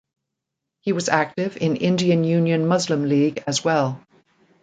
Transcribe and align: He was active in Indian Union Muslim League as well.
He 0.79 0.93
was 0.93 1.09
active 1.09 1.57
in 1.57 1.75
Indian 1.75 2.23
Union 2.23 2.65
Muslim 2.65 3.07
League 3.07 3.43
as 3.45 3.63
well. 3.63 4.03